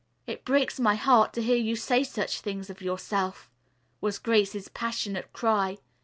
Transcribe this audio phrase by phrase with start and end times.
[0.25, 3.51] "It breaks my heart to hear you say such things of yourself,"
[4.01, 5.77] was Grace's passionate cry.